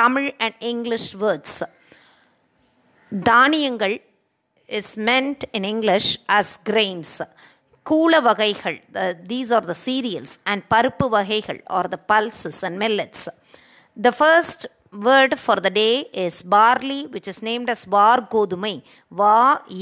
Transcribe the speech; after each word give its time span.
Tamil 0.00 0.26
and 0.38 0.54
English 0.72 1.08
words. 1.24 1.62
தானியங்கள் 3.12 4.00
is 4.78 4.88
meant 5.08 5.40
in 5.56 5.64
English 5.74 6.08
as 6.38 6.50
grains. 6.70 7.12
கூல 7.90 8.18
வகைகள் 8.20 8.78
these 9.30 9.50
are 9.56 9.64
the 9.70 9.78
cereals 9.86 10.32
and 10.50 10.62
பருப்பு 10.74 11.08
வகைகள் 11.08 11.62
or 11.76 11.84
the 11.94 12.00
pulses 12.10 12.58
and 12.66 12.76
millets. 12.84 13.22
The 14.06 14.12
first 14.22 14.60
word 15.06 15.38
for 15.38 15.56
the 15.56 15.70
day 15.70 15.94
is 16.24 16.42
barley 16.54 17.06
which 17.06 17.28
is 17.28 17.38
named 17.48 17.68
as 17.70 17.82
var 17.94 18.16
godumai 18.34 18.82
va 19.20 19.36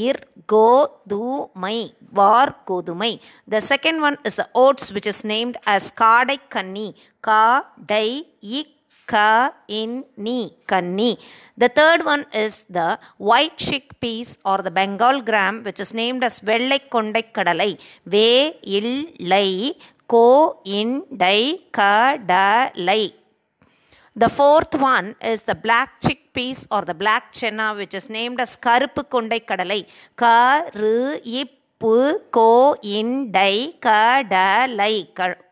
ir 0.06 0.16
godumai 0.52 1.78
var 2.18 2.48
godumai 2.70 3.12
the 3.54 3.60
second 3.60 4.00
one 4.00 4.18
is 4.24 4.36
the 4.36 4.48
oats 4.54 4.92
which 4.94 5.08
is 5.12 5.20
named 5.34 5.56
as 5.74 5.90
kadai 6.02 6.38
kanni 6.54 6.88
ka 7.28 7.44
dai 7.92 8.08
ik 8.58 8.68
ka 9.07 9.51
in 9.67 10.03
ni 10.25 10.37
kanni 10.71 11.11
the 11.63 11.69
third 11.69 12.03
one 12.13 12.25
is 12.43 12.63
the 12.77 12.89
white 13.17 13.57
chickpeas 13.57 14.37
or 14.45 14.57
the 14.67 14.71
bengal 14.71 15.21
gram 15.21 15.63
which 15.63 15.79
is 15.79 15.93
named 16.01 16.23
as 16.29 16.37
vellai 16.51 16.79
kondai 16.95 17.25
kadalai 17.37 17.71
ve 18.05 18.29
illai 18.77 19.49
ko 20.13 20.25
indai 20.79 21.41
kadalai 21.79 23.03
the 24.15 24.29
fourth 24.29 24.75
one 24.75 25.15
is 25.21 25.41
the 25.43 25.55
black 25.55 25.99
chickpeas 25.99 26.67
or 26.69 26.81
the 26.83 26.93
black 26.93 27.33
chenna, 27.33 27.75
which 27.75 27.95
is 27.95 28.09
named 28.09 28.39
as 28.39 28.51
கருப்பு 28.65 29.01
கொண்டை 29.07 29.39
கடலை 29.39 29.79
கரு 30.15 30.97
பு 31.83 31.95
கோ 32.37 32.51
இன் 32.97 33.15
tie 33.37 33.53
kadalai 33.85 34.93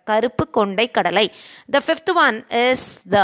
karuppu 0.09 0.45
kondai 0.57 0.85
kadalai. 0.97 1.25
The 1.73 1.81
fifth 1.85 2.11
one 2.25 2.37
is 2.67 2.85
the 3.15 3.17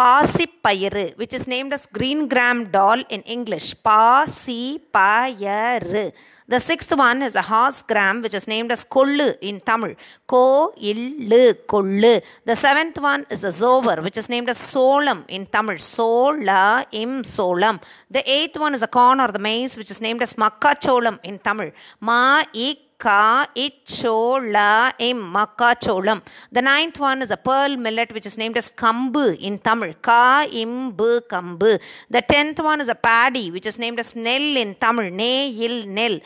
பாசிப்பயிறு 0.00 1.04
which 1.20 1.34
is 1.38 1.44
named 1.52 1.72
as 1.76 1.84
green 1.96 2.20
gram 2.32 2.58
doll 2.74 3.00
in 3.14 3.22
English 3.36 3.68
பாசிப்பயறு 3.86 6.04
the 6.52 6.60
sixth 6.68 6.92
one 7.06 7.18
is 7.26 7.34
a 7.42 7.44
horse 7.50 7.80
gram 7.90 8.16
which 8.24 8.36
is 8.38 8.44
named 8.52 8.70
as 8.76 8.82
கொள்ளு 8.94 9.26
in 9.48 9.56
Tamil 9.68 9.92
ko 10.32 10.42
illu 10.90 11.42
கொள்ளு 11.72 12.12
the 12.50 12.56
seventh 12.64 12.98
one 13.12 13.24
is 13.36 13.42
a 13.50 13.54
zover 13.62 13.96
which 14.06 14.18
is 14.22 14.28
named 14.34 14.50
as 14.54 14.60
solam 14.74 15.20
in 15.36 15.44
Tamil 15.56 15.78
sola 15.94 16.62
im 17.02 17.14
solam 17.36 17.78
the 18.16 18.22
eighth 18.36 18.58
one 18.66 18.76
is 18.78 18.84
a 18.88 18.92
corn 18.98 19.20
or 19.24 19.30
the 19.38 19.44
maize 19.48 19.74
which 19.80 19.92
is 19.96 20.00
named 20.06 20.22
as 20.28 20.34
makkacholam 20.44 21.18
in 21.30 21.36
Tamil 21.48 21.70
ma 22.10 22.22
ik 22.68 22.80
ka 22.97 23.47
ichola 23.55 24.93
im 24.99 25.33
makkacholam. 25.33 26.21
The 26.51 26.61
ninth 26.61 26.99
one 26.99 27.21
is 27.21 27.31
a 27.31 27.37
pearl 27.37 27.77
millet 27.77 28.13
which 28.13 28.25
is 28.25 28.37
named 28.37 28.57
as 28.57 28.71
kambu 28.71 29.37
in 29.39 29.59
Tamil. 29.59 29.93
Ka 30.01 30.45
imbu 30.49 31.21
kambu. 31.21 31.79
The 32.09 32.21
tenth 32.21 32.59
one 32.59 32.81
is 32.81 32.89
a 32.89 32.95
paddy 32.95 33.51
which 33.51 33.65
is 33.65 33.77
named 33.77 33.99
as 33.99 34.15
nell 34.15 34.57
in 34.57 34.75
Tamil. 34.75 35.11
Ne 35.11 35.47
il 35.47 35.87
nell. 35.87 36.19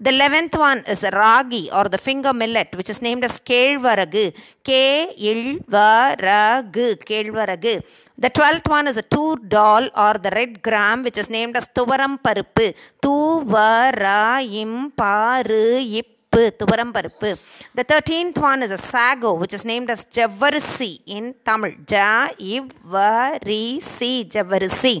The 0.00 0.10
eleventh 0.10 0.54
one 0.54 0.80
is 0.94 1.02
a 1.04 1.10
ragi 1.10 1.70
or 1.72 1.84
the 1.94 1.98
finger 1.98 2.32
millet 2.34 2.70
which 2.76 2.90
is 2.90 3.00
named 3.00 3.24
as 3.24 3.40
kelvaragu. 3.40 4.24
Ke 4.68 4.82
ilvaragu. 5.30 6.88
Kelvaragu. 7.10 7.82
The 8.18 8.30
twelfth 8.30 8.68
one 8.68 8.88
is 8.88 8.98
a 8.98 9.02
tur 9.02 9.36
doll 9.36 9.88
or 9.96 10.14
the 10.14 10.30
red 10.30 10.62
gram 10.62 11.02
which 11.02 11.18
is 11.18 11.30
named 11.30 11.56
as 11.56 11.68
tuvaram 11.68 12.20
paruppu. 12.26 12.74
Tuvarayim 13.04 14.74
paru 14.96 15.64
ip 16.00 16.12
துவரம் 16.60 16.92
பருப்பு 16.96 17.28
the 17.78 17.84
13th 17.90 18.38
one 18.50 18.60
is 18.66 18.72
a 18.76 18.80
sago 18.90 19.30
which 19.40 19.54
is 19.58 19.64
named 19.70 19.90
as 19.94 20.00
ஜவ்வரிசி 20.16 20.90
in 21.16 21.24
Tamil 21.48 21.72
ஜ 21.92 22.02
இவ்வரிசி 22.54 24.12
ஜவ்வரிசி 24.34 24.94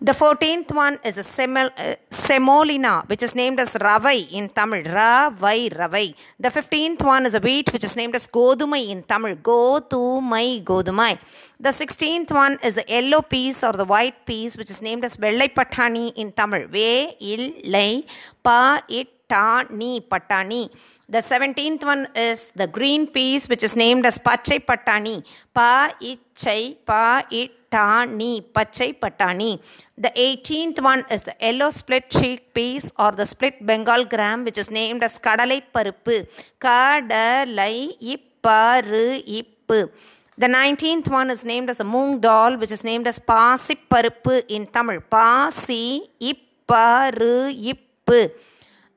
the 0.00 0.12
14th 0.12 0.72
one 0.76 0.96
is 1.04 1.18
a 1.18 1.22
semol, 1.22 1.72
uh, 1.76 1.96
semolina, 2.08 3.02
which 3.08 3.24
is 3.24 3.34
named 3.34 3.58
as 3.58 3.74
ravai 3.74 4.30
in 4.30 4.48
Tamil. 4.48 4.84
Ravai, 4.84 5.70
ravai. 5.70 6.14
The 6.38 6.50
15th 6.50 7.02
one 7.02 7.26
is 7.26 7.34
a 7.34 7.40
wheat, 7.40 7.72
which 7.72 7.82
is 7.82 7.96
named 7.96 8.14
as 8.14 8.28
godumai 8.28 8.90
in 8.90 9.02
Tamil. 9.02 9.34
Godumai, 9.38 10.62
godumai. 10.62 11.18
The 11.58 11.70
16th 11.70 12.30
one 12.30 12.60
is 12.62 12.78
a 12.78 12.84
yellow 12.88 13.22
peas 13.22 13.64
or 13.64 13.72
the 13.72 13.84
white 13.84 14.24
peas, 14.24 14.56
which 14.56 14.70
is 14.70 14.80
named 14.80 15.04
as 15.04 15.16
vellai 15.16 15.52
patani 15.52 16.12
in 16.14 16.30
Tamil. 16.30 16.68
Ve, 16.68 17.16
illai, 17.20 18.06
pa, 18.40 18.80
it, 18.88 19.08
patani 19.32 19.92
patani 20.12 20.62
the 21.14 21.20
17th 21.30 21.84
one 21.92 22.02
is 22.28 22.40
the 22.60 22.66
green 22.76 23.06
peas 23.14 23.48
which 23.50 23.64
is 23.68 23.74
named 23.84 24.04
as 24.10 24.18
pachai 24.26 24.58
patani 24.70 25.14
pa 25.58 25.70
ichai 26.10 26.62
pa 26.88 27.02
itani 27.40 28.32
pachai 28.56 28.90
patani 29.02 29.50
the 30.04 30.12
18th 30.26 30.80
one 30.90 31.02
is 31.14 31.22
the 31.28 31.34
yellow 31.46 31.70
split 31.78 32.06
chick 32.18 32.42
peas 32.56 32.86
or 32.98 33.10
the 33.20 33.26
split 33.32 33.56
bengal 33.70 34.04
gram 34.14 34.44
which 34.48 34.60
is 34.64 34.70
named 34.80 35.02
as 35.08 35.16
kadalai 35.26 35.60
paruppu 35.76 36.16
kadalai 36.66 37.76
ipparu 38.14 39.08
ippu 39.40 39.80
the 40.42 40.50
19th 40.58 41.08
one 41.20 41.30
is 41.36 41.44
named 41.52 41.70
as 41.74 41.80
a 41.86 41.88
moong 41.94 42.14
dal 42.26 42.52
which 42.60 42.74
is 42.76 42.84
named 42.90 43.08
as 43.12 43.18
pasi 43.30 43.74
paruppu 43.92 44.36
in 44.56 44.64
tamil. 44.76 45.00
pasi 45.16 45.82
ipparu 46.32 47.36
ippu 47.72 48.20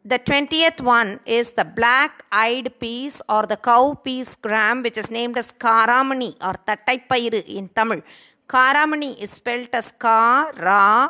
the 0.03 0.17
20th 0.17 0.81
one 0.81 1.19
is 1.25 1.51
the 1.51 1.63
black 1.63 2.25
eyed 2.31 2.67
peas 2.79 3.22
or 3.29 3.44
the 3.44 3.57
cow 3.57 3.94
peas 4.03 4.35
gram, 4.35 4.81
which 4.81 4.97
is 4.97 5.12
named 5.12 5.38
as 5.38 5.51
Karamani 5.51 6.35
or 6.41 6.53
Tattaipairu 6.67 7.45
in 7.45 7.69
Tamil. 7.69 8.01
Karamani 8.47 9.22
is 9.22 9.31
spelled 9.31 9.69
as 9.73 9.91
Karamani, 9.91 11.06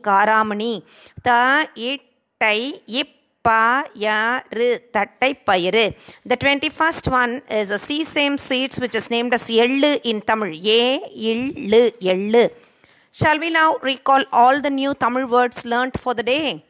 Karamani. 0.00 0.82
The 1.22 1.68
ittai 1.76 2.80
ippayaru, 2.88 4.80
Tattaipairu. 4.90 5.94
The 6.24 6.36
21st 6.36 7.10
one 7.10 7.42
is 7.50 7.70
a 7.70 7.78
sesame 7.78 8.38
seeds, 8.38 8.80
which 8.80 8.94
is 8.94 9.10
named 9.10 9.34
as 9.34 9.48
Yellu 9.50 10.00
in 10.02 10.22
Tamil. 10.22 10.48
Ye, 10.48 11.00
Yellu, 11.14 11.92
Yellu. 12.00 12.50
Shall 13.12 13.38
we 13.38 13.50
now 13.50 13.76
recall 13.82 14.24
all 14.32 14.62
the 14.62 14.70
new 14.70 14.94
Tamil 14.94 15.26
words 15.26 15.66
learnt 15.66 16.00
for 16.00 16.14
the 16.14 16.22
day? 16.22 16.64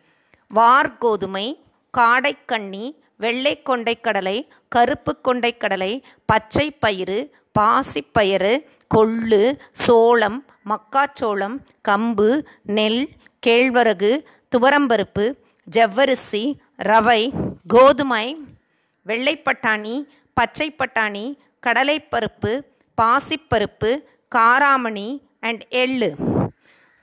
கோதுமை 0.98 1.60
காடைக்கண்ணி 1.94 2.96
வெள்ளை 3.16 3.62
கொண்டைக்கடலை 3.64 4.48
கருப்பு 4.68 5.16
கொண்டைக்கடலை 5.24 6.02
பச்சை 6.26 6.72
பயிறு 6.78 7.30
பாசிப்பயிறு 7.58 8.66
கொள்ளு 8.94 9.58
சோளம் 9.72 10.44
மக்காச்சோளம் 10.68 11.56
கம்பு 11.88 12.44
நெல் 12.62 13.08
கேழ்வரகு 13.46 14.24
துவரம்பருப்பு 14.48 15.36
ஜவ்வரிசி 15.76 16.58
ரவை 16.76 17.32
கோதுமை 17.66 18.26
வெள்ளைப்பட்டாணி 19.06 20.06
பச்சை 20.34 20.74
பட்டாணி 20.78 21.38
கடலைப்பருப்பு 21.66 22.62
பாசிப்பருப்பு 22.98 23.90
காராமணி 24.34 25.22
அண்ட் 25.40 25.62
எள்ளு. 25.70 26.35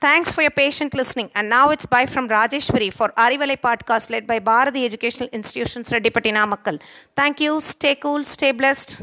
Thanks 0.03 0.33
for 0.33 0.41
your 0.41 0.51
patient 0.51 0.93
listening. 0.93 1.29
And 1.33 1.47
now 1.47 1.69
it's 1.69 1.85
bye 1.85 2.05
from 2.05 2.27
Rajeshwari 2.27 2.91
for 2.91 3.07
Arivalai 3.25 3.55
podcast 3.67 4.09
led 4.09 4.27
by 4.27 4.39
Bharati 4.39 4.83
Educational 4.83 5.29
Institutions, 5.31 5.89
Reddipati 5.91 6.33
Namakkal. 6.37 6.81
Thank 7.15 7.39
you. 7.39 7.61
Stay 7.61 7.95
cool. 7.95 8.25
Stay 8.25 8.51
blessed. 8.51 8.97